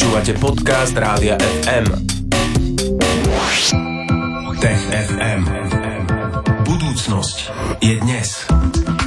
Počúvate 0.00 0.32
podcast 0.40 0.96
Rádia 0.96 1.36
FM. 1.36 1.92
Tech 4.56 4.80
FM. 4.96 5.40
Budúcnosť 6.64 7.38
je 7.84 8.00
dnes. 8.00 8.48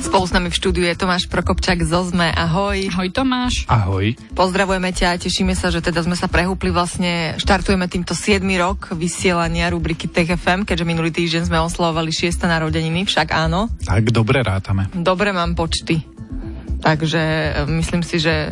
Spolu 0.06 0.26
s 0.29 0.34
nami 0.38 0.54
v 0.54 0.56
štúdiu 0.62 0.86
je 0.86 0.94
Tomáš 0.94 1.26
Prokopčák 1.34 1.82
z 1.82 1.98
Ozme. 1.98 2.29
Ahoj. 2.29 2.94
Ahoj 2.94 3.10
Tomáš. 3.10 3.66
Ahoj. 3.74 4.14
Pozdravujeme 4.38 4.93
ťa 4.93 5.18
a 5.18 5.20
tešíme 5.20 5.57
sa, 5.57 5.74
že 5.74 5.82
teda 5.82 6.06
sme 6.06 6.14
sa 6.14 6.29
prehúpli 6.29 6.70
vlastne, 6.70 7.41
štartujeme 7.41 7.89
týmto 7.89 8.14
7. 8.14 8.46
rok 8.62 8.94
vysielania 8.94 9.73
rubriky 9.73 10.05
Tech 10.05 10.30
FM, 10.30 10.62
keďže 10.62 10.86
minulý 10.86 11.10
týždeň 11.10 11.50
sme 11.50 11.57
oslovovali 11.57 12.14
6. 12.14 12.38
narodeniny, 12.46 13.10
však 13.10 13.34
áno. 13.34 13.66
Tak 13.82 14.14
dobre 14.14 14.46
rátame. 14.46 14.94
Dobre 14.94 15.34
mám 15.34 15.57
počty. 15.57 16.12
Takže 16.84 17.21
e, 17.23 17.50
myslím 17.79 18.04
si, 18.04 18.20
že 18.20 18.52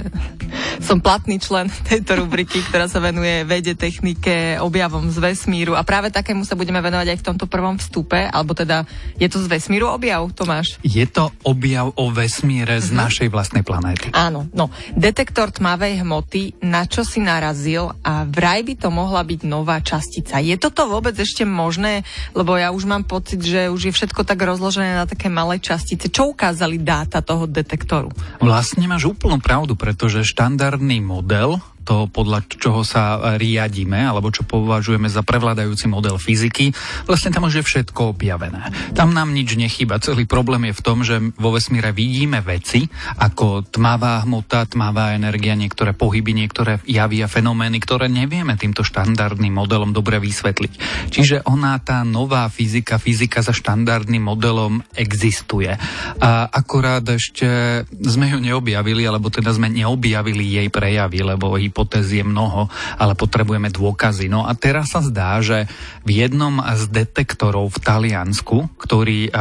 som 0.80 1.04
platný 1.04 1.36
člen 1.38 1.68
tejto 1.91 2.23
rubriky, 2.23 2.63
ktorá 2.63 2.88
sa 2.88 3.03
venuje 3.03 3.44
vede, 3.44 3.76
technike, 3.76 4.55
objavom 4.63 5.12
z 5.12 5.20
vesmíru 5.20 5.76
a 5.76 5.84
práve 5.84 6.16
takému 6.16 6.48
sa 6.48 6.55
budeme 6.55 6.80
venovať 6.80 7.12
aj 7.12 7.20
v 7.20 7.27
tomto 7.27 7.45
prvom 7.52 7.75
vstupe, 7.75 8.31
alebo 8.31 8.55
teda 8.55 8.88
je 9.20 9.27
to 9.27 9.44
z 9.44 9.52
vesmíru 9.52 9.91
objav, 9.91 10.23
Tomáš? 10.31 10.80
Je 10.80 11.03
to 11.12 11.36
objav 11.44 11.91
o 11.99 12.05
vesmíre 12.08 12.80
z 12.80 12.95
uh-huh. 12.95 13.03
našej 13.08 13.27
vlastnej 13.27 13.67
planéty. 13.67 14.16
Áno, 14.16 14.48
no. 14.55 14.72
Detektor 14.95 15.52
tmavej 15.52 16.02
hmoty, 16.02 16.63
na 16.63 16.88
čo 16.88 17.03
si 17.03 17.20
narazil 17.20 17.91
a 18.00 18.23
vraj 18.23 18.63
by 18.63 18.80
to 18.80 18.88
mohla 18.88 19.27
byť 19.27 19.41
nová 19.44 19.84
častica. 19.84 20.39
Je 20.39 20.55
toto 20.55 20.88
vôbec 20.88 21.13
ešte 21.20 21.44
možné? 21.44 22.08
Lebo 22.31 22.55
ja 22.55 22.72
už 22.72 22.88
mám 22.88 23.03
pocit, 23.03 23.44
že 23.44 23.67
už 23.67 23.91
je 23.91 23.95
všetko 23.95 24.23
tak 24.23 24.39
rozložené 24.39 24.95
na 24.95 25.05
také 25.09 25.27
malé 25.27 25.59
častice. 25.59 26.08
Čo 26.08 26.31
ukázali 26.31 26.80
dáta 26.80 27.20
toho 27.20 27.44
detektoru? 27.44 28.13
Vlastne 28.41 28.89
máš 28.89 29.09
úplnú 29.09 29.38
pravdu, 29.38 29.77
pretože 29.77 30.25
štandardný 30.25 31.02
model 31.02 31.61
to, 31.91 32.08
podľa 32.08 32.48
čoho 32.48 32.88
sa 32.88 33.36
riadíme, 33.36 34.00
alebo 34.00 34.31
čo 34.31 34.47
považujeme 34.47 35.11
za 35.11 35.28
prevládajúci 35.28 35.92
model 35.92 36.16
fyziky, 36.16 36.72
vlastne 37.03 37.36
tam 37.36 37.52
už 37.52 37.59
je 37.59 37.67
všetko 37.67 38.16
objavené. 38.16 38.95
Tam 38.95 39.11
nám 39.11 39.36
nič 39.36 39.59
nechýba. 39.59 40.00
Celý 40.00 40.23
problém 40.23 40.72
je 40.72 40.80
v 40.80 40.86
tom, 40.88 41.03
že 41.03 41.19
vo 41.36 41.52
vesmíre 41.52 41.92
vidíme 41.92 42.39
veci 42.39 42.88
ako 43.19 43.67
tmavá 43.67 44.23
hmota, 44.23 44.64
tmavá 44.72 45.19
energia, 45.19 45.52
niektoré 45.59 45.92
pohyby, 45.92 46.31
niektoré 46.31 46.80
javy 46.88 47.28
a 47.28 47.28
fenomény, 47.28 47.84
ktoré 47.84 48.08
nevieme 48.08 48.56
týmto 48.56 48.88
štandardným 48.88 49.52
modelom 49.52 49.92
dobre 49.92 50.23
vysvetliť. 50.23 50.73
Čiže 51.12 51.44
ona, 51.44 51.75
tá 51.84 52.08
nová 52.08 52.47
fyzika, 52.47 53.03
fyzika 53.03 53.44
za 53.44 53.52
štandardným 53.52 54.23
modelom 54.23 54.80
existuje. 54.95 55.75
A 56.23 56.47
akorát 56.47 57.03
ešte 57.03 57.84
sme 58.00 58.31
ju 58.31 58.39
neobjavili, 58.39 59.03
alebo 59.03 59.28
teda 59.28 59.52
sme 59.52 59.67
neobjavili 59.67 60.56
jej 60.56 60.67
prejavy, 60.72 61.19
lebo 61.19 61.59
hypotéz 61.82 62.14
je 62.14 62.22
mnoho, 62.22 62.70
ale 63.02 63.18
potrebujeme 63.18 63.74
dôkazy. 63.74 64.30
No 64.30 64.46
a 64.46 64.54
teraz 64.54 64.94
sa 64.94 65.02
zdá, 65.02 65.42
že 65.42 65.66
v 66.06 66.22
jednom 66.22 66.62
z 66.62 66.94
detektorov 66.94 67.74
v 67.74 67.82
Taliansku, 67.82 68.70
ktorý 68.78 69.34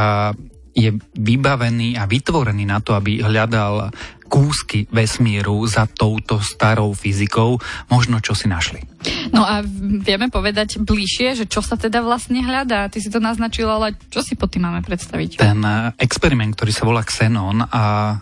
je 0.73 0.89
vybavený 1.13 2.01
a 2.01 2.09
vytvorený 2.09 2.65
na 2.65 2.81
to, 2.81 2.97
aby 2.97 3.21
hľadal 3.21 3.93
kúsky 4.31 4.87
vesmíru 4.87 5.67
za 5.67 5.83
touto 5.91 6.39
starou 6.39 6.95
fyzikou, 6.95 7.59
možno 7.91 8.23
čo 8.23 8.31
si 8.31 8.47
našli. 8.47 8.79
No 9.35 9.43
a 9.43 9.59
vieme 9.99 10.31
povedať 10.31 10.79
bližšie, 10.79 11.43
že 11.43 11.45
čo 11.51 11.59
sa 11.59 11.75
teda 11.75 11.99
vlastne 11.99 12.39
hľadá? 12.39 12.87
Ty 12.87 12.97
si 13.03 13.11
to 13.11 13.19
naznačil, 13.19 13.67
ale 13.67 13.99
čo 14.07 14.23
si 14.23 14.39
pod 14.39 14.55
tým 14.55 14.71
máme 14.71 14.79
predstaviť? 14.87 15.35
Ten 15.35 15.59
experiment, 15.99 16.55
ktorý 16.55 16.71
sa 16.71 16.87
volá 16.87 17.03
Xenon 17.03 17.67
a 17.67 18.15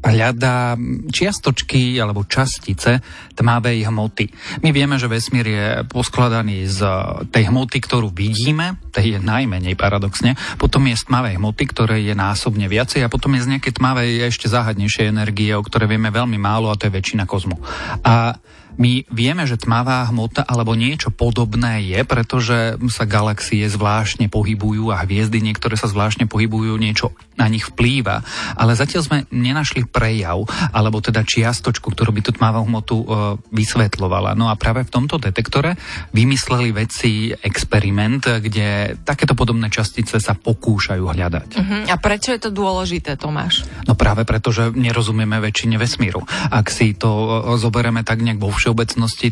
hľadá 0.00 0.74
čiastočky 1.12 2.00
alebo 2.00 2.24
častice 2.24 3.04
tmavej 3.36 3.88
hmoty. 3.88 4.26
My 4.64 4.72
vieme, 4.72 4.96
že 4.96 5.08
vesmír 5.08 5.46
je 5.46 5.66
poskladaný 5.88 6.64
z 6.68 6.80
tej 7.28 7.52
hmoty, 7.52 7.78
ktorú 7.80 8.08
vidíme, 8.12 8.80
tej 8.90 9.16
je 9.16 9.18
najmenej 9.20 9.76
paradoxne, 9.76 10.36
potom 10.56 10.88
je 10.88 10.96
z 10.96 11.06
tmavej 11.08 11.36
hmoty, 11.36 11.64
ktoré 11.68 12.00
je 12.04 12.14
násobne 12.16 12.66
viacej 12.66 13.04
a 13.04 13.12
potom 13.12 13.36
je 13.36 13.44
z 13.44 13.50
nejakej 13.56 13.76
tmavej 13.76 14.10
ešte 14.28 14.48
záhadnejšej 14.48 15.12
energie, 15.12 15.52
o 15.52 15.64
ktorej 15.64 15.92
vieme 15.92 16.08
veľmi 16.08 16.40
málo 16.40 16.72
a 16.72 16.78
to 16.78 16.88
je 16.88 16.96
väčšina 16.96 17.28
kozmu. 17.28 17.60
A 18.04 18.40
my 18.80 19.04
vieme, 19.12 19.44
že 19.44 19.60
tmavá 19.60 20.08
hmota 20.08 20.40
alebo 20.40 20.72
niečo 20.72 21.12
podobné 21.12 21.84
je, 21.84 22.00
pretože 22.08 22.80
sa 22.88 23.04
galaxie 23.04 23.68
zvláštne 23.68 24.32
pohybujú 24.32 24.88
a 24.88 25.04
hviezdy 25.04 25.44
niektoré 25.44 25.76
sa 25.76 25.84
zvláštne 25.84 26.24
pohybujú, 26.24 26.80
niečo 26.80 27.12
na 27.36 27.44
nich 27.48 27.68
vplýva. 27.68 28.24
Ale 28.56 28.72
zatiaľ 28.72 29.02
sme 29.04 29.18
nenašli 29.28 29.84
prejav, 29.84 30.48
alebo 30.72 31.04
teda 31.04 31.24
čiastočku, 31.24 31.92
ktorú 31.92 32.12
by 32.16 32.20
tú 32.24 32.32
tmavú 32.36 32.64
hmotu 32.64 32.96
e, 33.00 33.06
vysvetlovala. 33.52 34.32
No 34.32 34.48
a 34.48 34.56
práve 34.56 34.88
v 34.88 34.92
tomto 34.92 35.20
detektore 35.20 35.76
vymysleli 36.16 36.72
veci 36.72 37.32
experiment, 37.32 38.24
kde 38.40 38.96
takéto 39.04 39.36
podobné 39.36 39.68
častice 39.68 40.20
sa 40.20 40.32
pokúšajú 40.32 41.04
hľadať. 41.04 41.48
Uh-huh. 41.56 41.82
A 41.88 41.96
prečo 42.00 42.32
je 42.32 42.40
to 42.44 42.50
dôležité, 42.52 43.16
Tomáš? 43.20 43.64
No 43.84 43.92
práve 43.92 44.24
preto, 44.24 44.52
že 44.52 44.72
nerozumieme 44.72 45.36
väčšine 45.40 45.76
vesmíru. 45.80 46.24
Ak 46.48 46.72
si 46.72 46.92
to 46.92 47.08
e, 47.08 47.28
zoberieme 47.60 48.04
tak 48.04 48.20
nejak 48.20 48.40
vo 48.40 48.48
všeobecnosti, 48.52 48.69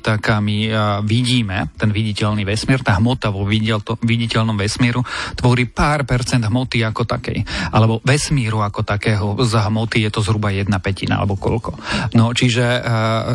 tak 0.00 0.22
my 0.42 0.58
vidíme 1.04 1.72
ten 1.78 1.90
viditeľný 1.92 2.44
vesmír, 2.44 2.82
tá 2.84 2.96
hmota 2.96 3.32
vo 3.32 3.44
viditeľnom 3.44 4.56
vesmíru 4.58 5.02
tvorí 5.34 5.66
pár 5.68 6.04
percent 6.08 6.44
hmoty 6.44 6.82
ako 6.84 7.04
takej, 7.04 7.44
alebo 7.72 8.00
vesmíru 8.04 8.60
ako 8.62 8.84
takého 8.84 9.38
z 9.42 9.52
hmoty 9.58 10.04
je 10.06 10.10
to 10.14 10.20
zhruba 10.24 10.50
jedna 10.54 10.78
petina 10.78 11.20
alebo 11.20 11.38
koľko. 11.38 11.78
No 12.14 12.30
čiže 12.32 12.82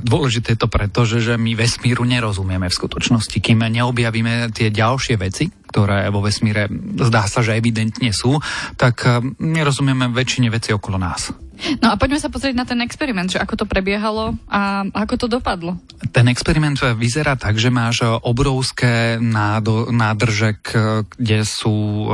dôležité 0.04 0.56
je 0.56 0.60
to 0.60 0.70
preto, 0.72 1.06
že 1.06 1.36
my 1.36 1.56
vesmíru 1.58 2.04
nerozumieme 2.06 2.68
v 2.70 2.78
skutočnosti, 2.78 3.38
kým 3.40 3.64
neobjavíme 3.64 4.52
tie 4.54 4.70
ďalšie 4.70 5.16
veci, 5.20 5.50
ktoré 5.50 6.10
vo 6.14 6.22
vesmíre 6.22 6.70
zdá 7.02 7.26
sa, 7.26 7.42
že 7.42 7.58
evidentne 7.58 8.14
sú, 8.14 8.38
tak 8.78 9.06
nerozumieme 9.42 10.14
väčšine 10.14 10.54
veci 10.54 10.70
okolo 10.70 11.02
nás. 11.02 11.34
No 11.80 11.94
a 11.94 11.96
poďme 11.96 12.20
sa 12.20 12.34
pozrieť 12.34 12.56
na 12.58 12.66
ten 12.66 12.82
experiment, 12.82 13.30
že 13.30 13.40
ako 13.40 13.64
to 13.64 13.66
prebiehalo 13.70 14.36
a 14.50 14.84
ako 14.90 15.26
to 15.26 15.28
dopadlo. 15.30 15.78
Ten 16.12 16.28
experiment 16.28 16.76
vyzerá 16.98 17.38
tak, 17.40 17.56
že 17.62 17.72
máš 17.72 18.04
obrovské 18.04 19.22
nádrže, 19.22 20.60
kde 21.16 21.40
sú 21.46 22.10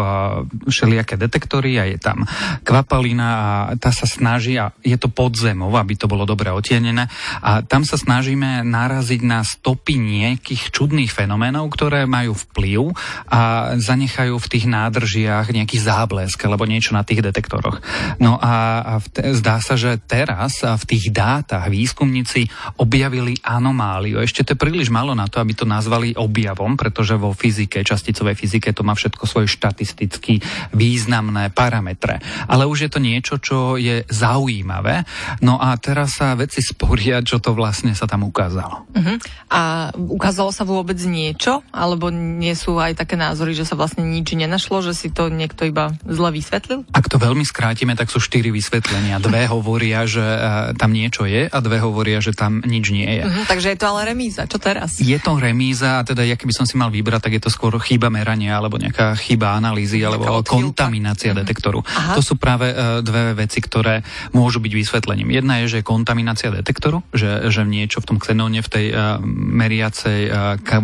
všelijaké 0.68 1.18
detektory 1.18 1.80
a 1.82 1.88
je 1.90 1.98
tam 1.98 2.28
kvapalina 2.68 3.28
a 3.30 3.48
tá 3.80 3.90
sa 3.90 4.06
snaží, 4.06 4.60
a 4.60 4.76
je 4.86 4.96
to 5.00 5.10
pod 5.10 5.34
zemou, 5.34 5.74
aby 5.74 5.98
to 5.98 6.06
bolo 6.06 6.28
dobre 6.28 6.54
otienené, 6.54 7.10
a 7.42 7.64
tam 7.66 7.82
sa 7.88 7.98
snažíme 7.98 8.62
naraziť 8.68 9.22
na 9.26 9.42
stopy 9.42 9.98
nejakých 9.98 10.70
čudných 10.70 11.10
fenoménov, 11.10 11.72
ktoré 11.74 12.06
majú 12.06 12.38
vplyv 12.38 12.94
a 13.32 13.74
zanechajú 13.80 14.38
v 14.38 14.50
tých 14.52 14.66
nádržiach 14.70 15.50
nejaký 15.50 15.82
záblesk 15.82 16.38
alebo 16.46 16.70
niečo 16.70 16.94
na 16.94 17.02
tých 17.02 17.26
detektoroch. 17.26 17.82
No 18.22 18.38
a 18.38 19.00
v 19.02 19.08
te, 19.10 19.22
zdá 19.36 19.62
sa, 19.62 19.76
že 19.76 20.00
teraz 20.02 20.62
v 20.64 20.84
tých 20.86 21.12
dátach 21.14 21.68
výskumníci 21.70 22.48
objavili 22.80 23.38
anomáliu. 23.44 24.24
Ešte 24.24 24.42
to 24.46 24.54
je 24.56 24.62
príliš 24.62 24.90
malo 24.90 25.14
na 25.14 25.30
to, 25.30 25.44
aby 25.44 25.54
to 25.54 25.68
nazvali 25.68 26.16
objavom, 26.16 26.80
pretože 26.80 27.20
vo 27.20 27.36
fyzike, 27.36 27.86
časticovej 27.86 28.36
fyzike 28.40 28.74
to 28.74 28.82
má 28.82 28.96
všetko 28.96 29.24
svoje 29.28 29.48
štatisticky 29.52 30.42
významné 30.74 31.54
parametre. 31.54 32.24
Ale 32.48 32.66
už 32.66 32.88
je 32.88 32.90
to 32.90 33.00
niečo, 33.04 33.36
čo 33.38 33.78
je 33.78 34.08
zaujímavé. 34.10 35.06
No 35.46 35.62
a 35.62 35.76
teraz 35.78 36.18
sa 36.18 36.34
veci 36.34 36.64
sporia, 36.66 37.22
čo 37.22 37.38
to 37.38 37.54
vlastne 37.54 37.94
sa 37.94 38.10
tam 38.10 38.26
ukázalo. 38.26 38.90
Uh-huh. 38.90 39.18
A 39.52 39.92
ukázalo 39.94 40.50
sa 40.50 40.66
vôbec 40.66 40.98
niečo? 41.04 41.62
Alebo 41.70 42.10
nie 42.10 42.56
sú 42.56 42.80
aj 42.80 42.98
také 42.98 43.20
názory, 43.20 43.54
že 43.54 43.68
sa 43.68 43.76
vlastne 43.78 44.08
nič 44.08 44.34
nenašlo, 44.34 44.82
že 44.82 44.98
si 44.98 45.12
to 45.12 45.28
niekto 45.30 45.68
iba 45.68 45.94
zle 46.08 46.30
vysvetlil? 46.34 46.88
Ak 46.96 47.12
to 47.12 47.20
veľmi 47.20 47.44
skrátime, 47.44 47.94
tak 47.94 48.10
sú 48.10 48.24
štyri 48.24 48.50
vysvetlenia 48.50 49.19
dve 49.20 49.46
hovoria, 49.54 50.08
že 50.08 50.24
uh, 50.24 50.72
tam 50.76 50.96
niečo 50.96 51.28
je 51.28 51.46
a 51.48 51.58
dve 51.60 51.78
hovoria, 51.84 52.24
že 52.24 52.32
tam 52.32 52.64
nič 52.64 52.90
nie 52.90 53.08
je. 53.08 53.24
Uh-huh, 53.28 53.46
takže 53.46 53.76
je 53.76 53.78
to 53.80 53.88
ale 53.92 54.10
remíza. 54.16 54.48
Čo 54.48 54.58
teraz? 54.58 54.98
Je 55.00 55.20
to 55.20 55.36
remíza 55.38 56.00
a 56.00 56.08
teda, 56.08 56.24
ja 56.24 56.40
keby 56.40 56.56
som 56.56 56.64
si 56.64 56.80
mal 56.80 56.90
vybrať, 56.90 57.30
tak 57.30 57.34
je 57.36 57.44
to 57.44 57.52
skôr 57.52 57.76
chyba 57.84 58.08
merania 58.08 58.56
alebo 58.56 58.80
nejaká 58.80 59.14
chyba 59.20 59.60
analýzy 59.60 60.02
alebo 60.02 60.42
kontaminácia 60.42 61.36
uh-huh. 61.36 61.44
detektoru. 61.44 61.80
Aha. 61.84 62.16
To 62.16 62.22
sú 62.24 62.40
práve 62.40 62.72
uh, 62.72 63.04
dve 63.04 63.36
veci, 63.36 63.60
ktoré 63.60 64.02
môžu 64.32 64.64
byť 64.64 64.74
vysvetlením. 64.74 65.30
Jedna 65.36 65.62
je, 65.64 65.80
že 65.80 65.86
kontaminácia 65.86 66.50
detektoru, 66.50 67.04
že, 67.12 67.52
že 67.52 67.68
niečo 67.68 68.02
v 68.02 68.16
tom 68.16 68.18
xenóne, 68.18 68.64
v 68.64 68.70
tej 68.70 68.86
uh, 68.96 69.20
meriacej 69.28 70.20
uh, 70.32 70.80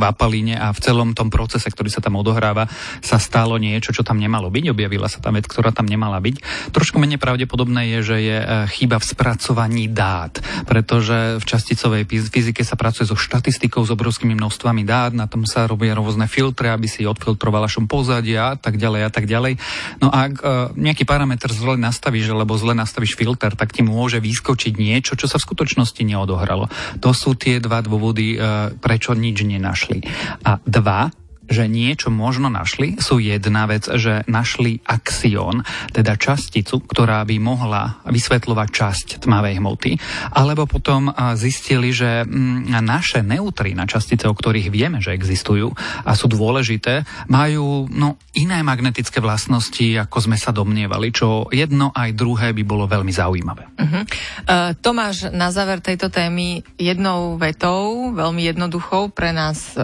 a 0.55 0.73
v 0.73 0.79
celom 0.81 1.13
tom 1.13 1.29
procese, 1.29 1.69
ktorý 1.69 1.93
sa 1.93 2.01
tam 2.01 2.17
odohráva, 2.17 2.65
sa 2.99 3.21
stalo 3.21 3.61
niečo, 3.61 3.93
čo 3.93 4.01
tam 4.01 4.17
nemalo 4.17 4.49
byť. 4.49 4.73
Objavila 4.73 5.05
sa 5.05 5.21
tam 5.21 5.37
vec, 5.37 5.45
ktorá 5.45 5.69
tam 5.69 5.85
nemala 5.85 6.17
byť. 6.17 6.69
Trošku 6.73 6.97
menej 6.97 7.21
pravdepodobné 7.21 7.97
je, 7.97 7.99
že 8.01 8.17
je 8.24 8.24
e, 8.31 8.41
chyba 8.71 8.97
v 9.01 9.05
spracovaní 9.05 9.85
dát, 9.91 10.39
pretože 10.65 11.37
v 11.37 11.43
časticovej 11.43 12.03
fyzike 12.07 12.61
sa 12.65 12.79
pracuje 12.79 13.09
so 13.09 13.17
štatistikou, 13.17 13.83
s 13.83 13.91
obrovskými 13.91 14.33
množstvami 14.37 14.87
dát, 14.87 15.11
na 15.11 15.29
tom 15.29 15.43
sa 15.43 15.69
robia 15.69 15.93
rôzne 15.93 16.25
filtre, 16.25 16.71
aby 16.71 16.89
si 16.89 17.05
odfiltrovala 17.05 17.69
šum 17.69 17.85
pozadia 17.89 18.53
a 18.53 18.57
tak 18.57 18.79
ďalej 18.79 19.01
a 19.05 19.09
tak 19.11 19.25
ďalej. 19.29 19.59
No 20.01 20.09
a 20.09 20.31
ak 20.31 20.33
e, 20.39 20.45
nejaký 20.79 21.03
parameter 21.03 21.51
zle 21.51 21.77
nastavíš, 21.77 22.31
alebo 22.31 22.57
zle 22.57 22.73
nastavíš 22.73 23.17
filter, 23.19 23.53
tak 23.53 23.75
ti 23.75 23.83
môže 23.85 24.17
vyskočiť 24.23 24.73
niečo, 24.75 25.13
čo 25.19 25.27
sa 25.29 25.37
v 25.37 25.45
skutočnosti 25.45 26.01
neodohralo. 26.01 26.71
To 27.03 27.11
sú 27.11 27.37
tie 27.37 27.59
dva 27.59 27.83
dôvody, 27.83 28.37
prečo 28.79 29.13
nič 29.17 29.43
nenašli. 29.43 29.99
A 30.45 30.57
dva, 30.63 31.11
že 31.45 31.69
niečo 31.69 32.09
možno 32.09 32.49
našli, 32.49 32.97
sú 32.97 33.21
jedna 33.21 33.69
vec, 33.69 33.85
že 33.85 34.25
našli 34.25 34.81
axión, 34.85 35.61
teda 35.93 36.17
časticu, 36.17 36.81
ktorá 36.83 37.21
by 37.25 37.37
mohla 37.39 38.01
vysvetľovať 38.05 38.69
časť 38.69 39.07
tmavej 39.23 39.61
hmoty, 39.61 39.91
alebo 40.33 40.65
potom 40.65 41.13
zistili, 41.37 41.93
že 41.93 42.25
mm, 42.25 42.73
naše 42.81 43.21
neutrína, 43.21 43.89
častice, 43.89 44.25
o 44.27 44.35
ktorých 44.35 44.73
vieme, 44.73 44.99
že 44.99 45.13
existujú 45.13 45.71
a 46.05 46.11
sú 46.17 46.27
dôležité, 46.27 47.05
majú 47.29 47.87
no, 47.89 48.17
iné 48.35 48.61
magnetické 48.61 49.23
vlastnosti, 49.23 49.85
ako 50.01 50.17
sme 50.29 50.37
sa 50.37 50.51
domnievali, 50.51 51.13
čo 51.13 51.47
jedno 51.53 51.93
aj 51.95 52.17
druhé 52.17 52.51
by 52.51 52.63
bolo 52.65 52.85
veľmi 52.89 53.13
zaujímavé. 53.13 53.63
Uh-huh. 53.75 54.03
Uh, 54.45 54.71
Tomáš, 54.79 55.31
na 55.31 55.49
záver 55.49 55.79
tejto 55.79 56.11
témy 56.11 56.65
jednou 56.75 57.39
vetou, 57.39 58.11
veľmi 58.11 58.43
jednoduchou 58.51 59.13
pre 59.13 59.31
nás 59.31 59.77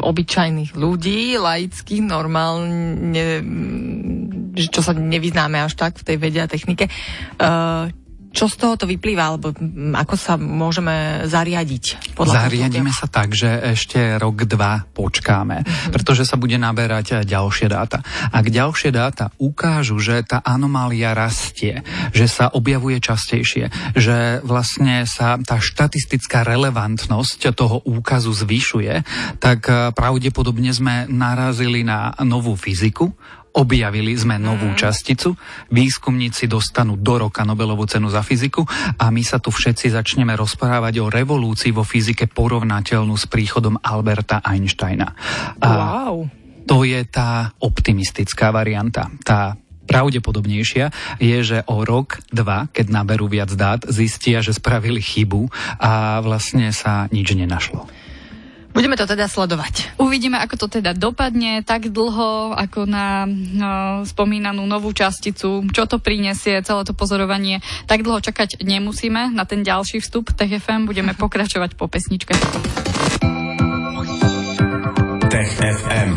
obyčajných 0.00 0.76
ľudí, 0.76 0.99
ľudí, 1.00 1.40
laických, 1.40 2.04
normálne, 2.04 3.40
čo 4.52 4.84
sa 4.84 4.92
nevyznáme 4.92 5.56
až 5.56 5.72
tak 5.80 5.96
v 5.96 6.04
tej 6.04 6.16
vede 6.20 6.44
a 6.44 6.44
technike, 6.44 6.92
uh, 7.40 7.88
čo 8.30 8.46
z 8.46 8.54
toho 8.62 8.74
to 8.78 8.86
vyplýva, 8.86 9.34
alebo 9.34 9.50
ako 9.94 10.14
sa 10.14 10.38
môžeme 10.38 11.26
zariadiť? 11.26 12.14
Podľa 12.14 12.46
Zariadíme 12.46 12.94
sa 12.94 13.10
tak, 13.10 13.34
že 13.34 13.50
ešte 13.74 14.16
rok, 14.22 14.46
dva 14.46 14.86
počkáme, 14.86 15.66
mm-hmm. 15.66 15.90
pretože 15.90 16.22
sa 16.22 16.38
bude 16.38 16.54
naberať 16.54 17.26
ďalšie 17.26 17.66
dáta. 17.66 18.00
Ak 18.30 18.46
ďalšie 18.46 18.94
dáta 18.94 19.34
ukážu, 19.42 19.98
že 19.98 20.22
tá 20.22 20.38
anomália 20.46 21.10
rastie, 21.10 21.82
že 22.14 22.30
sa 22.30 22.54
objavuje 22.54 23.02
častejšie, 23.02 23.98
že 23.98 24.38
vlastne 24.46 25.04
sa 25.10 25.34
tá 25.42 25.58
štatistická 25.58 26.46
relevantnosť 26.46 27.50
toho 27.50 27.82
úkazu 27.82 28.30
zvyšuje, 28.30 29.02
tak 29.42 29.66
eh, 29.66 29.90
pravdepodobne 29.90 30.70
sme 30.70 31.10
narazili 31.10 31.82
na 31.82 32.14
novú 32.22 32.54
fyziku, 32.54 33.10
objavili 33.54 34.14
sme 34.14 34.38
novú 34.38 34.70
mm. 34.70 34.78
časticu, 34.78 35.34
výskumníci 35.74 36.46
dostanú 36.46 36.94
do 36.94 37.26
roka 37.26 37.42
Nobelovú 37.42 37.86
cenu 37.86 38.06
za 38.10 38.22
fyziku 38.22 38.62
a 38.98 39.10
my 39.10 39.22
sa 39.26 39.42
tu 39.42 39.50
všetci 39.50 39.90
začneme 39.90 40.34
rozprávať 40.38 40.94
o 41.02 41.10
revolúcii 41.10 41.74
vo 41.74 41.82
fyzike 41.82 42.30
porovnateľnú 42.30 43.14
s 43.18 43.26
príchodom 43.26 43.78
Alberta 43.82 44.42
Einsteina. 44.42 45.12
Wow. 45.58 46.30
to 46.66 46.86
je 46.86 47.02
tá 47.10 47.50
optimistická 47.58 48.54
varianta, 48.54 49.10
tá 49.26 49.58
pravdepodobnejšia 49.90 51.18
je, 51.18 51.38
že 51.42 51.58
o 51.66 51.82
rok, 51.82 52.22
dva, 52.30 52.70
keď 52.70 52.86
naberú 52.94 53.26
viac 53.26 53.50
dát, 53.58 53.82
zistia, 53.90 54.38
že 54.38 54.54
spravili 54.54 55.02
chybu 55.02 55.50
a 55.82 56.22
vlastne 56.22 56.70
sa 56.70 57.10
nič 57.10 57.34
nenašlo. 57.34 57.90
Budeme 58.80 58.96
to 58.96 59.04
teda 59.04 59.28
sledovať. 59.28 60.00
Uvidíme, 60.00 60.40
ako 60.40 60.56
to 60.56 60.80
teda 60.80 60.96
dopadne 60.96 61.60
tak 61.60 61.92
dlho, 61.92 62.56
ako 62.56 62.88
na 62.88 63.28
no, 63.28 64.00
spomínanú 64.08 64.64
novú 64.64 64.96
časticu, 64.96 65.60
čo 65.68 65.84
to 65.84 66.00
prinesie, 66.00 66.64
celé 66.64 66.82
to 66.88 66.96
pozorovanie. 66.96 67.60
Tak 67.84 68.00
dlho 68.00 68.24
čakať 68.24 68.64
nemusíme 68.64 69.36
na 69.36 69.44
ten 69.44 69.60
ďalší 69.60 70.00
vstup 70.00 70.32
TFM, 70.32 70.88
budeme 70.88 71.12
pokračovať 71.28 71.76
po 71.76 71.92
pesničke. 71.92 72.32
TFM. 75.28 76.10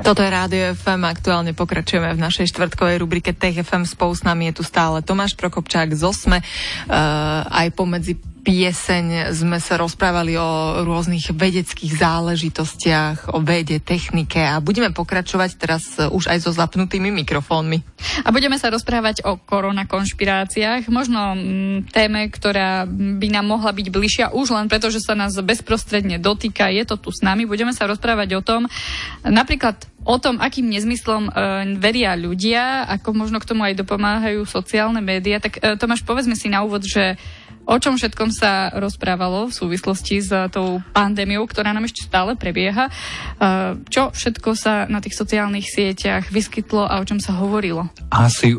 Toto 0.00 0.24
je 0.24 0.32
Rádio 0.32 0.72
FM, 0.80 1.04
aktuálne 1.04 1.52
pokračujeme 1.52 2.16
v 2.16 2.24
našej 2.24 2.48
štvrtkovej 2.56 3.04
rubrike 3.04 3.36
Tech 3.36 3.60
FM. 3.60 3.84
Spolu 3.84 4.16
s 4.16 4.24
nami 4.24 4.48
je 4.48 4.56
tu 4.56 4.62
stále 4.64 5.04
Tomáš 5.04 5.36
Prokopčák 5.36 5.92
z 5.92 6.08
Osme, 6.08 6.40
uh, 6.40 7.44
aj 7.52 7.68
pomedzi 7.76 8.16
pieseň 8.48 9.36
sme 9.36 9.60
sa 9.60 9.76
rozprávali 9.76 10.40
o 10.40 10.80
rôznych 10.88 11.36
vedeckých 11.36 12.00
záležitostiach, 12.00 13.36
o 13.36 13.44
vede, 13.44 13.76
technike 13.76 14.40
a 14.40 14.56
budeme 14.64 14.88
pokračovať 14.88 15.50
teraz 15.60 16.00
už 16.00 16.32
aj 16.32 16.48
so 16.48 16.56
zapnutými 16.56 17.12
mikrofónmi. 17.12 17.84
A 18.24 18.32
budeme 18.32 18.56
sa 18.56 18.72
rozprávať 18.72 19.20
o 19.28 19.36
koronakonšpiráciách, 19.36 20.88
možno 20.88 21.36
mm, 21.36 21.92
téme, 21.92 22.24
ktorá 22.32 22.88
by 22.88 23.28
nám 23.28 23.52
mohla 23.52 23.68
byť 23.68 23.86
bližšia 23.92 24.26
už 24.32 24.56
len 24.56 24.72
preto, 24.72 24.88
že 24.88 25.04
sa 25.04 25.12
nás 25.12 25.36
bezprostredne 25.36 26.16
dotýka, 26.16 26.72
je 26.72 26.88
to 26.88 26.96
tu 26.96 27.12
s 27.12 27.20
nami. 27.20 27.44
Budeme 27.44 27.76
sa 27.76 27.84
rozprávať 27.84 28.32
o 28.32 28.40
tom, 28.40 28.64
napríklad 29.28 29.76
o 30.08 30.16
tom, 30.16 30.40
akým 30.40 30.72
nezmyslom 30.72 31.28
e, 31.28 31.30
veria 31.76 32.16
ľudia, 32.16 32.88
ako 32.88 33.12
možno 33.12 33.36
k 33.44 33.48
tomu 33.52 33.68
aj 33.68 33.76
dopomáhajú 33.76 34.40
sociálne 34.48 35.04
médiá. 35.04 35.36
Tak 35.36 35.60
e, 35.60 35.76
Tomáš, 35.76 36.00
povedzme 36.00 36.32
si 36.32 36.48
na 36.48 36.64
úvod, 36.64 36.80
že 36.88 37.20
o 37.68 37.76
čom 37.76 38.00
všetkom 38.00 38.32
sa 38.32 38.72
rozprávalo 38.72 39.52
v 39.52 39.56
súvislosti 39.56 40.24
s 40.24 40.32
tou 40.48 40.80
pandémiou, 40.96 41.44
ktorá 41.44 41.76
nám 41.76 41.84
ešte 41.84 42.08
stále 42.08 42.32
prebieha. 42.32 42.88
Čo 43.92 44.16
všetko 44.16 44.56
sa 44.56 44.88
na 44.88 45.04
tých 45.04 45.12
sociálnych 45.12 45.68
sieťach 45.68 46.32
vyskytlo 46.32 46.88
a 46.88 46.96
o 46.96 47.04
čom 47.04 47.20
sa 47.20 47.36
hovorilo? 47.36 47.92
Asi 48.08 48.56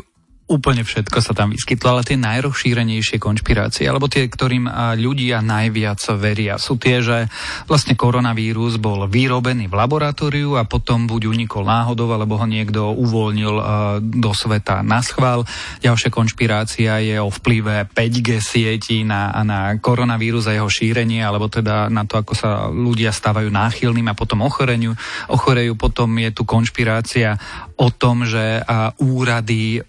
úplne 0.50 0.82
všetko 0.82 1.22
sa 1.22 1.30
tam 1.30 1.54
vyskytlo, 1.54 1.94
ale 1.94 2.02
tie 2.02 2.18
najrozšírenejšie 2.18 3.22
konšpirácie, 3.22 3.86
alebo 3.86 4.10
tie, 4.10 4.26
ktorým 4.26 4.66
ľudia 4.98 5.38
najviac 5.38 6.02
veria, 6.18 6.58
sú 6.58 6.74
tie, 6.74 6.98
že 6.98 7.30
vlastne 7.70 7.94
koronavírus 7.94 8.82
bol 8.82 9.06
vyrobený 9.06 9.70
v 9.70 9.78
laboratóriu 9.78 10.58
a 10.58 10.66
potom 10.66 11.06
buď 11.06 11.30
unikol 11.30 11.62
náhodou, 11.62 12.10
alebo 12.10 12.34
ho 12.34 12.46
niekto 12.50 12.90
uvoľnil 12.90 13.54
do 14.02 14.32
sveta 14.34 14.82
na 14.82 14.98
schvál. 15.06 15.46
Ďalšia 15.78 16.10
konšpirácia 16.10 16.98
je 16.98 17.22
o 17.22 17.30
vplyve 17.30 17.86
5G 17.94 18.28
sieti 18.42 19.06
na, 19.06 19.30
na 19.46 19.78
koronavírus 19.78 20.50
a 20.50 20.58
jeho 20.58 20.66
šírenie, 20.66 21.22
alebo 21.22 21.46
teda 21.46 21.86
na 21.86 22.02
to, 22.02 22.18
ako 22.18 22.34
sa 22.34 22.50
ľudia 22.66 23.14
stávajú 23.14 23.46
náchylným 23.54 24.10
a 24.10 24.18
potom 24.18 24.42
ochoreniu. 24.42 24.98
Ochorejú. 25.30 25.78
Potom 25.78 26.10
je 26.18 26.34
tu 26.34 26.42
konšpirácia 26.42 27.38
o 27.78 27.94
tom, 27.94 28.26
že 28.26 28.66
úrady 28.98 29.86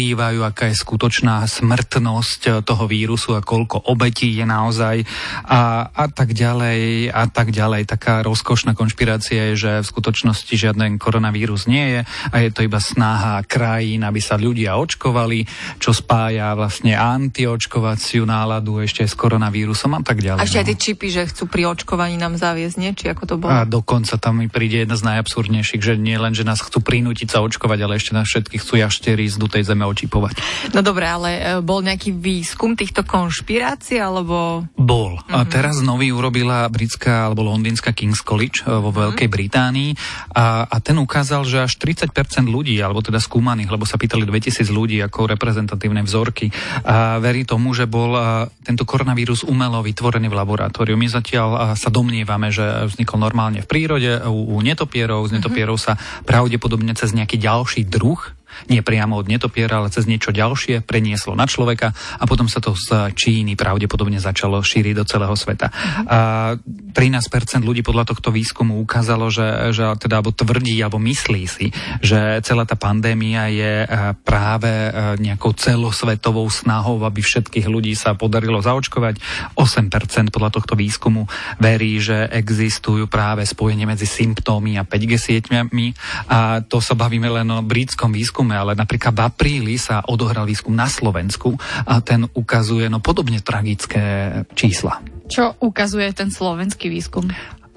ukrývajú, 0.00 0.40
aká 0.48 0.72
je 0.72 0.80
skutočná 0.80 1.44
smrtnosť 1.44 2.64
toho 2.64 2.88
vírusu 2.88 3.36
a 3.36 3.44
koľko 3.44 3.84
obetí 3.92 4.32
je 4.32 4.48
naozaj 4.48 5.04
a, 5.44 5.92
a 5.92 6.04
tak 6.08 6.32
ďalej 6.32 7.12
a 7.12 7.28
tak 7.28 7.52
ďalej. 7.52 7.84
Taká 7.84 8.24
rozkošná 8.24 8.72
konšpirácia 8.72 9.52
je, 9.52 9.68
že 9.68 9.72
v 9.84 9.90
skutočnosti 9.92 10.48
žiadny 10.56 10.96
koronavírus 10.96 11.68
nie 11.68 11.84
je 11.84 12.00
a 12.32 12.36
je 12.40 12.48
to 12.48 12.64
iba 12.64 12.80
snaha 12.80 13.44
krajín, 13.44 14.00
aby 14.08 14.24
sa 14.24 14.40
ľudia 14.40 14.80
očkovali, 14.80 15.44
čo 15.76 15.92
spája 15.92 16.56
vlastne 16.56 16.96
antiočkovaciu 16.96 18.24
náladu 18.24 18.80
ešte 18.80 19.04
s 19.04 19.12
koronavírusom 19.12 20.00
a 20.00 20.00
tak 20.00 20.24
ďalej. 20.24 20.40
A 20.40 20.48
ešte 20.48 20.64
aj 20.64 20.66
no. 20.66 20.70
tie 20.72 20.78
čipy, 20.80 21.06
že 21.12 21.28
chcú 21.28 21.44
pri 21.44 21.76
očkovaní 21.76 22.16
nám 22.16 22.40
zaviesť, 22.40 22.76
nie? 22.80 22.96
Či 22.96 23.12
ako 23.12 23.24
to 23.28 23.34
bolo? 23.36 23.52
A 23.52 23.68
dokonca 23.68 24.16
tam 24.16 24.40
mi 24.40 24.48
príde 24.48 24.80
jedna 24.80 24.96
z 24.96 25.04
najabsurdnejších, 25.12 25.84
že 25.84 26.00
nie 26.00 26.16
len, 26.16 26.32
že 26.32 26.48
nás 26.48 26.64
chcú 26.64 26.80
prinútiť 26.80 27.36
sa 27.36 27.44
očkovať, 27.44 27.84
ale 27.84 28.00
ešte 28.00 28.16
nás 28.16 28.24
všetkých 28.24 28.64
chcú 28.64 28.80
jaštery 28.80 29.28
z 29.28 29.36
dutej 29.36 29.68
zeme 29.68 29.89
očipovať. 29.90 30.34
No 30.72 30.80
dobre, 30.80 31.04
ale 31.04 31.30
e, 31.36 31.40
bol 31.60 31.82
nejaký 31.82 32.14
výskum 32.14 32.78
týchto 32.78 33.02
konšpirácií, 33.02 33.98
alebo... 33.98 34.64
Bol. 34.78 35.18
Mm-hmm. 35.18 35.34
A 35.34 35.38
mhm. 35.44 35.50
teraz 35.50 35.82
nový 35.82 36.14
urobila 36.14 36.66
britská 36.70 37.28
alebo 37.30 37.44
londýnska 37.46 37.92
King's 37.92 38.22
College 38.22 38.62
e, 38.62 38.70
vo 38.70 38.90
mhm. 38.94 38.96
Veľkej 38.96 39.26
mm-hmm. 39.26 39.38
Británii 39.40 39.90
a, 40.34 40.64
a 40.70 40.76
ten 40.78 40.96
ukázal, 40.96 41.42
že 41.44 41.66
až 41.66 41.76
30% 41.82 42.14
ľudí, 42.46 42.78
alebo 42.78 43.02
teda 43.02 43.18
skúmaných, 43.18 43.70
lebo 43.74 43.84
sa 43.84 43.98
pýtali 43.98 44.24
2000 44.24 44.70
ľudí 44.70 45.02
ako 45.02 45.30
reprezentatívne 45.34 46.06
vzorky, 46.06 46.52
a 46.86 47.18
verí 47.18 47.42
tomu, 47.42 47.74
že 47.74 47.90
bol 47.90 48.14
a, 48.14 48.46
tento 48.62 48.86
koronavírus 48.86 49.42
umelo 49.42 49.82
vytvorený 49.82 50.30
v 50.30 50.38
laboratóriu. 50.38 50.94
My 50.94 51.10
zatiaľ 51.10 51.74
sa 51.74 51.88
domnievame, 51.90 52.54
že 52.54 52.86
vznikol 52.86 53.18
normálne 53.20 53.62
v 53.64 53.68
prírode 53.68 54.22
u, 54.26 54.56
u 54.56 54.58
netopierov, 54.62 55.26
z 55.28 55.40
netopierov 55.40 55.76
mm-hmm. 55.76 55.96
sa 55.96 56.24
pravdepodobne 56.24 56.92
cez 56.94 57.10
nejaký 57.16 57.40
ďalší 57.40 57.86
druh 57.88 58.39
nie 58.68 58.80
priamo 58.80 59.16
od 59.18 59.30
netopiera, 59.30 59.80
ale 59.80 59.92
cez 59.92 60.08
niečo 60.08 60.34
ďalšie 60.34 60.82
prenieslo 60.82 61.38
na 61.38 61.46
človeka 61.46 61.92
a 62.18 62.24
potom 62.26 62.50
sa 62.50 62.58
to 62.58 62.74
z 62.74 63.12
Číny 63.14 63.54
pravdepodobne 63.54 64.18
začalo 64.18 64.60
šíriť 64.60 64.94
do 64.96 65.04
celého 65.04 65.34
sveta. 65.36 65.68
A 66.06 66.18
13% 66.56 67.62
ľudí 67.62 67.86
podľa 67.86 68.10
tohto 68.10 68.34
výskumu 68.34 68.82
ukázalo, 68.82 69.30
že, 69.30 69.70
že 69.70 69.86
teda, 70.00 70.20
alebo 70.20 70.34
tvrdí, 70.34 70.80
alebo 70.82 70.98
myslí 70.98 71.42
si, 71.46 71.70
že 72.02 72.42
celá 72.42 72.66
tá 72.66 72.74
pandémia 72.74 73.46
je 73.52 73.74
e, 73.84 73.86
práve 74.24 74.70
e, 74.70 74.90
nejakou 75.22 75.54
celosvetovou 75.54 76.48
snahou, 76.50 76.98
aby 77.04 77.22
všetkých 77.22 77.66
ľudí 77.70 77.92
sa 77.94 78.16
podarilo 78.16 78.58
zaočkovať. 78.58 79.20
8% 79.54 80.34
podľa 80.34 80.50
tohto 80.50 80.74
výskumu 80.74 81.28
verí, 81.60 82.00
že 82.00 82.26
existujú 82.32 83.06
práve 83.06 83.46
spojenie 83.46 83.84
medzi 83.84 84.08
symptómy 84.08 84.80
a 84.80 84.86
5G 84.88 85.12
sieťami 85.20 85.86
a 86.32 86.64
to 86.64 86.80
sa 86.80 86.96
bavíme 86.96 87.28
len 87.28 87.46
o 87.52 87.60
britskom 87.60 88.10
výskumu 88.10 88.39
výskume, 88.40 88.56
ale 88.56 88.72
napríklad 88.72 89.12
v 89.12 89.20
apríli 89.20 89.74
sa 89.76 90.00
odohral 90.08 90.48
výskum 90.48 90.72
na 90.72 90.88
Slovensku 90.88 91.60
a 91.84 92.00
ten 92.00 92.24
ukazuje 92.32 92.88
no 92.88 92.96
podobne 92.96 93.44
tragické 93.44 94.32
čísla. 94.56 95.04
Čo 95.28 95.60
ukazuje 95.60 96.08
ten 96.16 96.32
slovenský 96.32 96.88
výskum? 96.88 97.28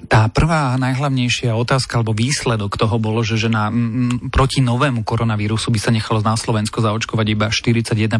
Tá 0.07 0.27
prvá 0.27 0.75
najhlavnejšia 0.75 1.55
otázka 1.55 1.99
alebo 1.99 2.11
výsledok 2.11 2.75
toho 2.75 2.99
bolo, 2.99 3.23
že, 3.23 3.39
že 3.39 3.47
na, 3.47 3.71
m, 3.71 4.27
proti 4.27 4.59
novému 4.59 5.07
koronavírusu 5.07 5.71
by 5.71 5.79
sa 5.79 5.95
nechalo 5.95 6.19
na 6.19 6.35
Slovensku 6.35 6.83
zaočkovať 6.83 7.27
iba 7.31 7.47
41% 7.47 8.11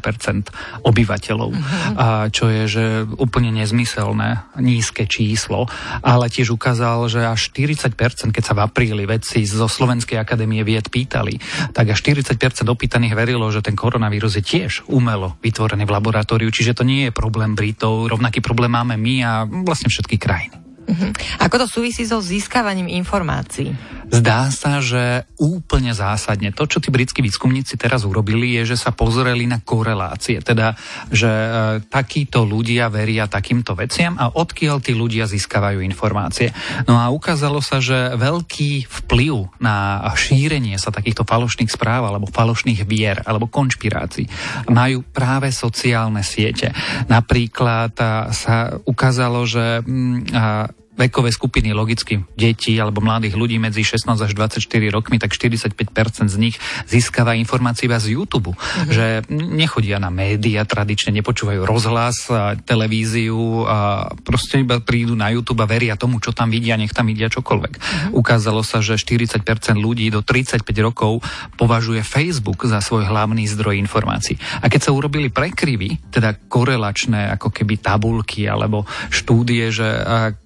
obyvateľov, 0.87 1.51
uh-huh. 1.51 1.93
a 1.99 2.07
čo 2.31 2.47
je 2.47 2.63
že 2.65 2.85
úplne 3.19 3.51
nezmyselné, 3.51 4.47
nízke 4.63 5.05
číslo, 5.05 5.67
ale 5.99 6.31
tiež 6.31 6.55
ukázal, 6.55 7.11
že 7.11 7.27
až 7.27 7.51
40%, 7.51 8.31
keď 8.31 8.43
sa 8.43 8.55
v 8.55 8.63
apríli 8.63 9.03
vedci 9.03 9.43
zo 9.43 9.67
Slovenskej 9.67 10.15
akadémie 10.15 10.63
vied 10.63 10.87
pýtali, 10.87 11.37
tak 11.75 11.91
až 11.91 11.99
40% 11.99 12.39
opýtaných 12.65 13.13
verilo, 13.13 13.51
že 13.51 13.59
ten 13.59 13.75
koronavírus 13.75 14.39
je 14.39 14.43
tiež 14.43 14.87
umelo 14.87 15.35
vytvorený 15.43 15.83
v 15.83 15.93
laboratóriu, 15.93 16.47
čiže 16.47 16.79
to 16.79 16.87
nie 16.87 17.09
je 17.09 17.11
problém 17.11 17.53
Britov, 17.53 18.07
rovnaký 18.07 18.39
problém 18.39 18.71
máme 18.71 18.95
my 18.95 19.15
a 19.21 19.31
vlastne 19.45 19.91
všetky 19.91 20.15
krajiny. 20.15 20.62
Uh-huh. 20.83 21.11
Ako 21.39 21.55
to 21.63 21.67
súvisí 21.67 22.03
so 22.03 22.19
získavaním 22.19 22.91
informácií? 22.91 23.75
Zdá 24.13 24.53
sa, 24.53 24.77
že 24.77 25.25
úplne 25.41 25.89
zásadne 25.89 26.53
to, 26.53 26.69
čo 26.69 26.77
tí 26.77 26.93
britskí 26.93 27.25
výskumníci 27.25 27.81
teraz 27.81 28.05
urobili, 28.05 28.53
je, 28.61 28.75
že 28.75 28.77
sa 28.77 28.93
pozreli 28.93 29.49
na 29.49 29.57
korelácie. 29.57 30.37
Teda, 30.45 30.77
že 31.09 31.25
e, 31.25 31.49
takíto 31.89 32.45
ľudia 32.45 32.93
veria 32.93 33.25
takýmto 33.25 33.73
veciam 33.73 34.13
a 34.21 34.29
odkiaľ 34.29 34.85
tí 34.85 34.93
ľudia 34.93 35.25
získavajú 35.25 35.81
informácie. 35.81 36.53
No 36.85 37.01
a 37.01 37.09
ukázalo 37.09 37.57
sa, 37.57 37.81
že 37.81 38.13
veľký 38.13 38.85
vplyv 38.85 39.57
na 39.57 40.05
šírenie 40.13 40.77
sa 40.77 40.93
takýchto 40.93 41.25
falošných 41.25 41.73
správ 41.73 42.05
alebo 42.05 42.29
falošných 42.29 42.85
vier 42.85 43.17
alebo 43.25 43.49
konšpirácií 43.49 44.29
majú 44.69 45.01
práve 45.09 45.49
sociálne 45.49 46.21
siete. 46.21 46.69
Napríklad 47.09 47.97
sa 48.29 48.77
ukázalo, 48.85 49.49
že 49.49 49.81
mm, 49.81 50.72
vekové 50.93 51.33
skupiny 51.33 51.73
logicky 51.73 52.21
detí 52.37 52.77
alebo 52.77 53.01
mladých 53.01 53.33
ľudí 53.33 53.57
medzi 53.57 53.81
16 53.81 54.13
až 54.13 54.31
24 54.37 54.61
rokmi, 54.93 55.17
tak 55.17 55.33
45% 55.33 56.29
z 56.29 56.37
nich 56.37 56.55
získava 56.85 57.33
informácie 57.33 57.89
iba 57.89 57.97
z 57.97 58.13
YouTube. 58.13 58.53
Mm-hmm. 58.53 58.93
Že 58.93 59.05
nechodia 59.33 59.97
na 59.97 60.13
média 60.13 60.61
tradične, 60.63 61.17
nepočúvajú 61.17 61.65
rozhlas, 61.65 62.29
a 62.29 62.53
televíziu 62.55 63.65
a 63.65 64.09
proste 64.21 64.61
iba 64.61 64.77
prídu 64.79 65.17
na 65.17 65.33
YouTube 65.33 65.65
a 65.65 65.69
veria 65.69 65.97
tomu, 65.97 66.21
čo 66.21 66.29
tam 66.29 66.53
vidia, 66.53 66.77
nech 66.77 66.93
tam 66.93 67.09
vidia 67.09 67.25
čokoľvek. 67.25 67.73
Mm-hmm. 67.73 68.11
Ukázalo 68.13 68.61
sa, 68.61 68.85
že 68.85 69.01
40% 69.01 69.41
ľudí 69.73 70.13
do 70.13 70.21
35 70.21 70.61
rokov 70.85 71.25
považuje 71.57 72.05
Facebook 72.05 72.69
za 72.69 72.85
svoj 72.85 73.09
hlavný 73.09 73.49
zdroj 73.49 73.81
informácií. 73.81 74.37
A 74.61 74.69
keď 74.69 74.89
sa 74.89 74.91
urobili 74.93 75.33
prekryvy, 75.33 76.13
teda 76.13 76.37
korelačné 76.45 77.33
ako 77.33 77.49
keby 77.49 77.81
tabulky 77.81 78.45
alebo 78.45 78.85
štúdie, 79.09 79.73
že 79.73 79.87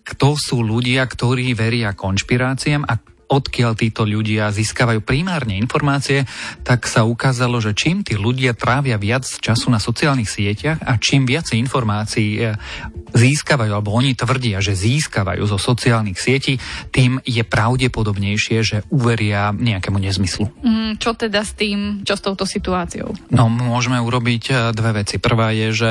kto 0.08 0.37
sú 0.38 0.62
ľudia, 0.62 1.04
ktorí 1.10 1.58
veria 1.58 1.98
konšpiráciám 1.98 2.86
a 2.86 3.17
odkiaľ 3.28 3.76
títo 3.76 4.08
ľudia 4.08 4.50
získavajú 4.50 5.04
primárne 5.04 5.60
informácie, 5.60 6.24
tak 6.64 6.88
sa 6.88 7.04
ukázalo, 7.04 7.60
že 7.60 7.76
čím 7.76 8.04
tí 8.04 8.16
ľudia 8.16 8.56
trávia 8.56 8.96
viac 8.96 9.28
času 9.28 9.72
na 9.72 9.80
sociálnych 9.80 10.28
sieťach 10.28 10.80
a 10.84 10.96
čím 10.96 11.28
viac 11.28 11.52
informácií 11.52 12.40
e, 12.40 12.56
získavajú, 13.12 13.72
alebo 13.72 13.96
oni 13.96 14.16
tvrdia, 14.16 14.60
že 14.60 14.76
získavajú 14.76 15.44
zo 15.48 15.60
sociálnych 15.60 16.20
sietí, 16.20 16.60
tým 16.92 17.20
je 17.24 17.44
pravdepodobnejšie, 17.44 18.58
že 18.64 18.78
uveria 18.92 19.52
nejakému 19.56 20.00
nezmyslu. 20.00 20.48
Mm, 20.64 20.92
čo 21.00 21.16
teda 21.16 21.44
s 21.44 21.56
tým, 21.56 22.04
čo 22.04 22.16
s 22.16 22.22
touto 22.24 22.44
situáciou? 22.48 23.12
No, 23.32 23.48
môžeme 23.52 24.00
urobiť 24.00 24.44
e, 24.48 24.54
dve 24.72 25.04
veci. 25.04 25.20
Prvá 25.20 25.52
je, 25.52 25.68
že... 25.76 25.90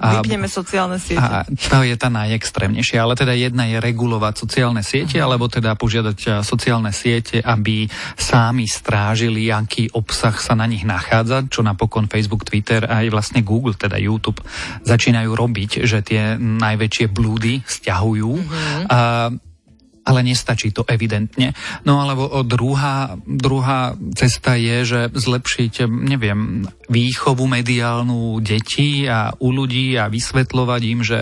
Vypneme 0.00 0.48
sociálne 0.48 0.96
siete. 0.96 1.20
A 1.20 1.44
to 1.44 1.84
je 1.84 1.94
tá 1.98 2.08
najextrémnejšia, 2.08 3.04
ale 3.04 3.18
teda 3.18 3.34
jedna 3.34 3.68
je 3.68 3.78
regulovať 3.80 4.34
sociálne 4.38 4.80
siete, 4.80 5.18
uh-huh. 5.18 5.26
alebo 5.28 5.50
teda 5.50 5.74
požiadať 5.74 6.18
e, 6.24 6.28
sociálne 6.44 6.77
sociálne 6.78 6.94
siete, 6.94 7.42
aby 7.42 7.90
sami 8.14 8.70
strážili, 8.70 9.50
aký 9.50 9.90
obsah 9.90 10.38
sa 10.38 10.54
na 10.54 10.62
nich 10.70 10.86
nachádza, 10.86 11.50
čo 11.50 11.66
napokon 11.66 12.06
Facebook, 12.06 12.46
Twitter 12.46 12.86
a 12.86 13.02
aj 13.02 13.10
vlastne 13.10 13.42
Google, 13.42 13.74
teda 13.74 13.98
YouTube, 13.98 14.38
začínajú 14.86 15.34
robiť, 15.34 15.82
že 15.82 15.98
tie 16.06 16.38
najväčšie 16.38 17.10
blúdy 17.10 17.66
stiahujú. 17.66 18.30
Mm-hmm. 18.30 18.86
A, 18.94 18.98
ale 20.08 20.24
nestačí 20.24 20.72
to 20.72 20.88
evidentne. 20.88 21.52
No 21.84 22.00
alebo 22.00 22.40
druhá, 22.40 23.18
druhá 23.26 23.92
cesta 24.16 24.56
je, 24.56 24.86
že 24.86 25.00
zlepšiť, 25.12 25.84
neviem, 25.84 26.64
výchovu 26.88 27.44
mediálnu 27.44 28.40
detí 28.40 29.04
a 29.04 29.36
u 29.36 29.52
ľudí 29.52 30.00
a 30.00 30.08
vysvetľovať 30.08 30.82
im, 30.88 31.00
že 31.04 31.20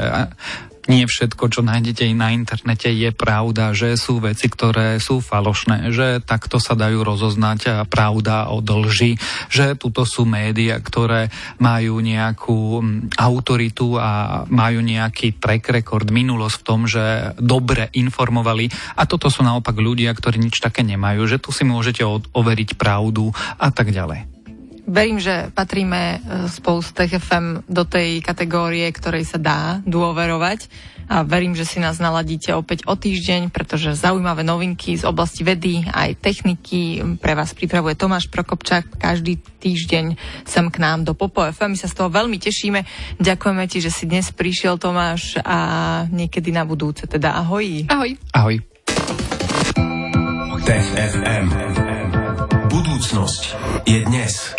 nie 0.86 1.04
všetko, 1.06 1.50
čo 1.50 1.60
nájdete 1.66 2.06
na 2.14 2.30
internete, 2.32 2.90
je 2.90 3.10
pravda, 3.10 3.74
že 3.74 3.98
sú 3.98 4.22
veci, 4.22 4.46
ktoré 4.46 5.02
sú 5.02 5.18
falošné, 5.18 5.90
že 5.90 6.22
takto 6.22 6.62
sa 6.62 6.78
dajú 6.78 7.02
rozoznať 7.02 7.88
pravda 7.90 8.52
od 8.52 8.66
lži, 8.66 9.18
že 9.50 9.74
tuto 9.74 10.06
sú 10.06 10.28
médiá, 10.28 10.78
ktoré 10.78 11.28
majú 11.58 11.98
nejakú 11.98 12.82
mm, 12.82 13.18
autoritu 13.18 13.98
a 13.98 14.44
majú 14.46 14.84
nejaký 14.84 15.38
track 15.42 15.72
record, 15.72 16.08
minulosť 16.10 16.56
v 16.62 16.66
tom, 16.66 16.80
že 16.86 17.34
dobre 17.38 17.90
informovali 17.96 18.70
a 18.94 19.08
toto 19.08 19.32
sú 19.32 19.42
naopak 19.42 19.74
ľudia, 19.74 20.14
ktorí 20.14 20.38
nič 20.38 20.62
také 20.62 20.86
nemajú, 20.86 21.26
že 21.26 21.42
tu 21.42 21.50
si 21.50 21.66
môžete 21.66 22.06
overiť 22.32 22.78
pravdu 22.78 23.34
a 23.58 23.68
tak 23.72 23.90
ďalej. 23.90 24.35
Verím, 24.86 25.18
že 25.18 25.50
patríme 25.50 26.02
e, 26.02 26.18
spolu 26.46 26.78
s 26.78 26.94
TFM 26.94 27.66
do 27.66 27.82
tej 27.82 28.22
kategórie, 28.22 28.86
ktorej 28.94 29.26
sa 29.26 29.38
dá 29.42 29.60
dôverovať 29.82 30.70
a 31.06 31.22
verím, 31.22 31.54
že 31.54 31.62
si 31.62 31.78
nás 31.78 32.02
naladíte 32.02 32.50
opäť 32.50 32.82
o 32.90 32.98
týždeň, 32.98 33.54
pretože 33.54 33.94
zaujímavé 33.94 34.42
novinky 34.42 34.98
z 34.98 35.06
oblasti 35.06 35.46
vedy 35.46 35.86
aj 35.86 36.18
techniky 36.18 36.98
pre 37.22 37.38
vás 37.38 37.54
pripravuje 37.54 37.94
Tomáš 37.94 38.26
Prokopčák 38.26 38.98
každý 38.98 39.38
týždeň 39.38 40.18
sem 40.42 40.66
k 40.66 40.76
nám 40.82 41.06
do 41.06 41.14
Popo 41.14 41.46
FM. 41.46 41.74
My 41.74 41.78
sa 41.78 41.90
z 41.90 41.94
toho 41.94 42.10
veľmi 42.10 42.42
tešíme. 42.42 42.82
Ďakujeme 43.22 43.64
ti, 43.70 43.78
že 43.78 43.94
si 43.94 44.10
dnes 44.10 44.34
prišiel 44.34 44.82
Tomáš 44.82 45.38
a 45.46 45.58
niekedy 46.10 46.50
na 46.50 46.66
budúce. 46.66 47.06
Teda 47.06 47.38
ahoj. 47.38 47.86
Ahoj. 47.86 48.10
Ahoj. 48.34 48.56
Tech 50.66 50.86
FM. 50.90 51.46
Budúcnosť 52.66 53.42
je 53.86 54.02
dnes. 54.02 54.58